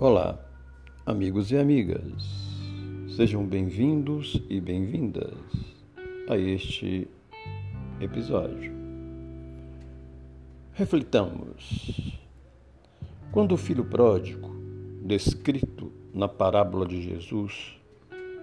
[0.00, 0.38] Olá,
[1.04, 2.22] amigos e amigas,
[3.16, 5.34] sejam bem-vindos e bem-vindas
[6.28, 7.08] a este
[8.00, 8.72] episódio.
[10.72, 12.16] Reflitamos.
[13.32, 14.48] Quando o filho pródigo,
[15.02, 17.76] descrito na parábola de Jesus,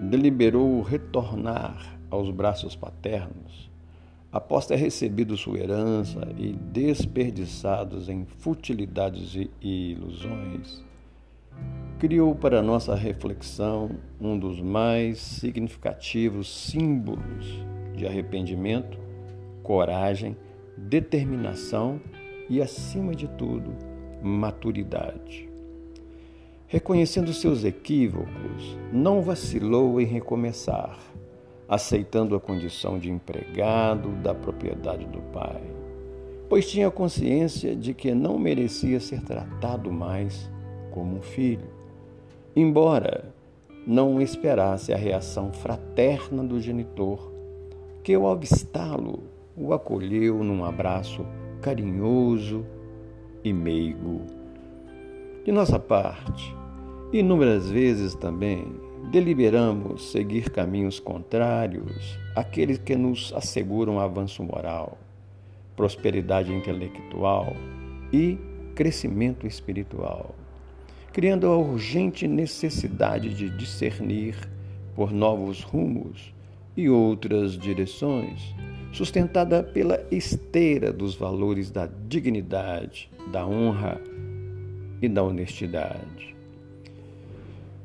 [0.00, 3.70] deliberou retornar aos braços paternos,
[4.32, 10.82] após ter recebido sua herança e desperdiçados em futilidades e ilusões,
[11.98, 13.90] criou para nossa reflexão
[14.20, 18.98] um dos mais significativos símbolos de arrependimento,
[19.62, 20.36] coragem,
[20.76, 22.00] determinação
[22.50, 23.72] e, acima de tudo,
[24.22, 25.48] maturidade.
[26.66, 30.98] Reconhecendo seus equívocos, não vacilou em recomeçar,
[31.68, 35.62] aceitando a condição de empregado da propriedade do pai,
[36.48, 40.50] pois tinha consciência de que não merecia ser tratado mais
[40.94, 41.66] como um filho,
[42.54, 43.34] embora
[43.84, 47.32] não esperasse a reação fraterna do genitor,
[48.04, 49.24] que ao avistá-lo
[49.56, 51.26] o acolheu num abraço
[51.60, 52.64] carinhoso
[53.42, 54.20] e meigo.
[55.44, 56.54] De nossa parte,
[57.12, 58.64] inúmeras vezes também
[59.10, 64.96] deliberamos seguir caminhos contrários àqueles que nos asseguram avanço moral,
[65.74, 67.52] prosperidade intelectual
[68.12, 68.38] e
[68.76, 70.36] crescimento espiritual
[71.14, 74.34] criando a urgente necessidade de discernir
[74.96, 76.34] por novos rumos
[76.76, 78.52] e outras direções,
[78.92, 84.00] sustentada pela esteira dos valores da dignidade, da honra
[85.00, 86.34] e da honestidade.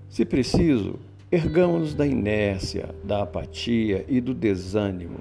[0.09, 0.95] Se preciso,
[1.31, 5.19] ergamos da inércia, da apatia e do desânimo,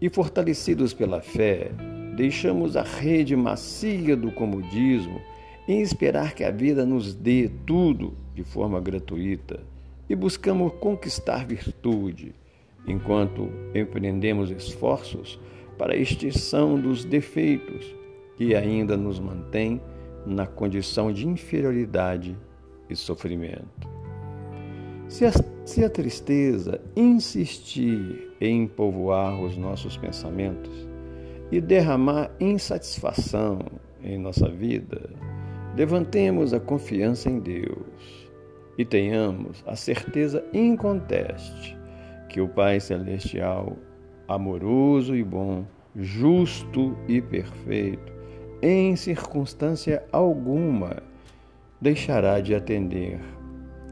[0.00, 1.70] e fortalecidos pela fé,
[2.16, 5.20] deixamos a rede macia do comodismo
[5.66, 9.60] em esperar que a vida nos dê tudo de forma gratuita
[10.08, 12.34] e buscamos conquistar virtude,
[12.86, 15.40] enquanto empreendemos esforços
[15.78, 17.94] para a extinção dos defeitos
[18.36, 19.80] que ainda nos mantém
[20.26, 22.36] na condição de inferioridade
[22.88, 23.88] e sofrimento.
[25.08, 25.32] Se a,
[25.64, 30.88] se a tristeza insistir em povoar os nossos pensamentos
[31.52, 33.58] e derramar insatisfação
[34.02, 35.10] em nossa vida,
[35.76, 38.30] Levantemos a confiança em Deus
[38.78, 41.76] e tenhamos a certeza inconteste
[42.28, 43.76] que o Pai Celestial,
[44.28, 45.64] amoroso e bom,
[45.96, 48.12] justo e perfeito,
[48.62, 51.02] em circunstância alguma
[51.80, 53.20] deixará de atender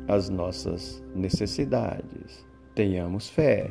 [0.06, 2.47] às nossas necessidades.
[2.76, 3.69] Tenhamos fé.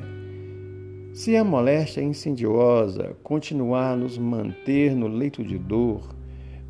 [1.14, 6.21] Se a moléstia insidiosa continuar a nos manter no leito de dor,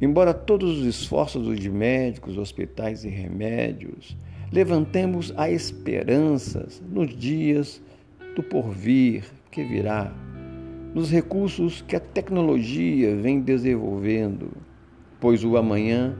[0.01, 4.17] Embora todos os esforços de médicos, hospitais e remédios,
[4.51, 7.79] levantemos a esperanças nos dias
[8.35, 10.11] do porvir que virá,
[10.95, 14.51] nos recursos que a tecnologia vem desenvolvendo,
[15.19, 16.17] pois o amanhã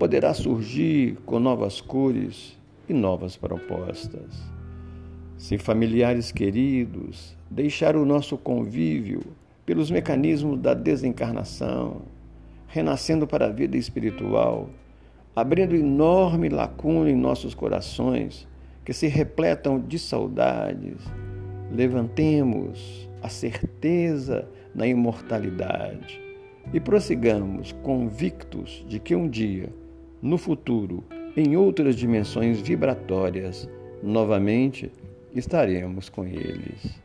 [0.00, 4.42] poderá surgir com novas cores e novas propostas.
[5.38, 9.20] Se familiares queridos deixaram o nosso convívio
[9.64, 12.02] pelos mecanismos da desencarnação,
[12.72, 14.70] renascendo para a vida espiritual,
[15.36, 18.48] abrindo enorme lacuna em nossos corações
[18.82, 20.96] que se repletam de saudades.
[21.70, 26.18] Levantemos a certeza na imortalidade
[26.72, 29.68] e prossigamos convictos de que um dia,
[30.22, 31.04] no futuro,
[31.36, 33.68] em outras dimensões vibratórias,
[34.02, 34.90] novamente
[35.34, 36.98] estaremos com eles.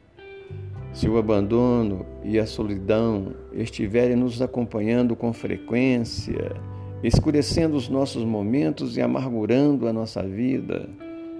[0.98, 6.56] Se o abandono e a solidão estiverem nos acompanhando com frequência,
[7.04, 10.90] escurecendo os nossos momentos e amargurando a nossa vida,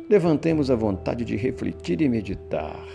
[0.08, 2.86] levantemos a vontade de refletir e meditar.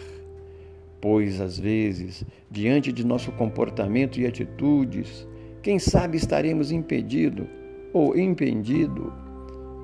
[1.00, 5.26] Pois, às vezes, diante de nosso comportamento e atitudes,
[5.64, 7.44] quem sabe estaremos impedido
[7.92, 9.12] ou impedido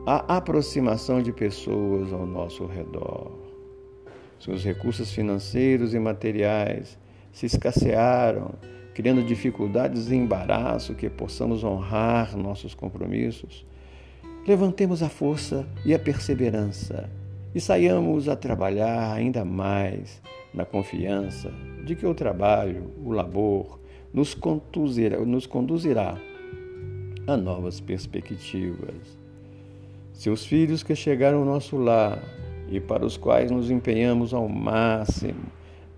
[0.07, 3.48] a aproximação de pessoas ao nosso redor
[4.39, 6.99] seus recursos financeiros e materiais
[7.33, 8.53] se escassearam,
[8.95, 13.67] criando dificuldades e embaraço que possamos honrar nossos compromissos.
[14.47, 17.09] Levantemos a força e a perseverança
[17.55, 20.23] e saiamos a trabalhar ainda mais
[20.55, 21.53] na confiança
[21.85, 23.79] de que o trabalho, o labor,
[24.13, 26.19] nos conduzirá, nos conduzirá
[27.27, 29.19] a novas perspectivas.
[30.13, 32.23] Seus filhos que chegaram ao nosso lar
[32.71, 35.41] e para os quais nos empenhamos ao máximo,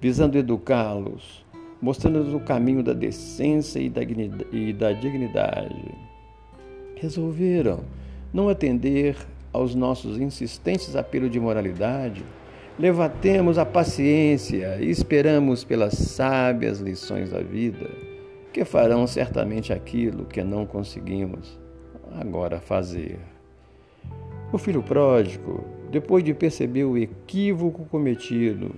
[0.01, 1.45] visando educá-los,
[1.81, 5.95] mostrando-lhes o caminho da decência e da dignidade.
[6.97, 7.81] Resolveram
[8.33, 9.17] não atender
[9.53, 12.25] aos nossos insistentes apelos de moralidade,
[12.79, 17.91] levantemos a paciência e esperamos pelas sábias lições da vida,
[18.53, 21.59] que farão certamente aquilo que não conseguimos
[22.19, 23.19] agora fazer.
[24.53, 28.75] O filho pródigo, depois de perceber o equívoco cometido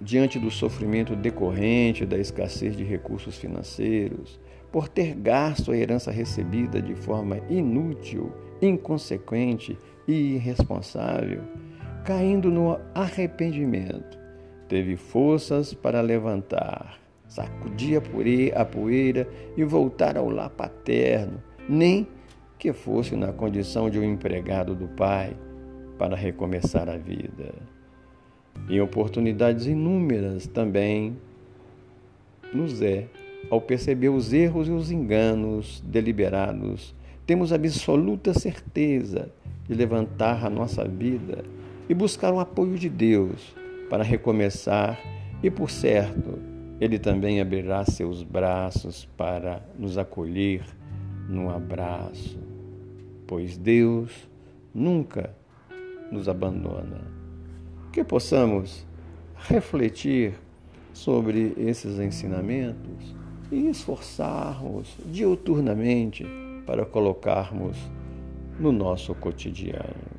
[0.00, 4.38] diante do sofrimento decorrente da escassez de recursos financeiros,
[4.70, 11.42] por ter gasto a herança recebida de forma inútil, inconsequente e irresponsável,
[12.04, 14.18] caindo no arrependimento,
[14.68, 18.00] teve forças para levantar, sacudir
[18.54, 22.06] a poeira e voltar ao lar paterno, nem
[22.58, 25.36] que fosse na condição de um empregado do pai,
[25.98, 27.54] para recomeçar a vida.
[28.68, 31.16] Em oportunidades inúmeras também
[32.52, 33.06] nos é
[33.50, 36.94] ao perceber os erros e os enganos deliberados,
[37.26, 39.30] temos absoluta certeza
[39.68, 41.44] de levantar a nossa vida
[41.88, 43.54] e buscar o apoio de Deus
[43.88, 44.98] para recomeçar,
[45.42, 46.38] e por certo,
[46.80, 50.62] Ele também abrirá seus braços para nos acolher
[51.28, 52.38] num abraço,
[53.26, 54.28] pois Deus
[54.74, 55.34] nunca
[56.10, 57.00] nos abandona.
[57.92, 58.86] Que possamos
[59.48, 60.34] refletir
[60.92, 63.14] sobre esses ensinamentos
[63.50, 66.26] e esforçarmos diuturnamente
[66.66, 67.76] para colocarmos
[68.58, 70.15] no nosso cotidiano.